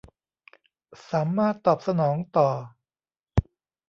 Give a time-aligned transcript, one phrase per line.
[1.11, 2.49] สามารถตอบสนองต่อ